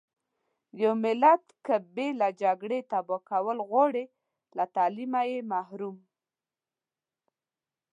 يو 0.81 0.93
ملت 1.05 1.43
که 1.65 1.75
بې 1.95 2.07
له 2.19 2.27
جګړې 2.41 2.79
تبا 2.91 3.17
کول 3.29 3.57
غواړٸ 3.69 3.95
له 4.57 4.65
تعليمه 4.75 5.21
يې 5.31 5.39
محروم. 5.51 5.97